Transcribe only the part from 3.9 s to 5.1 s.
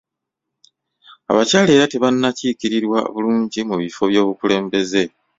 by'obukulembeze.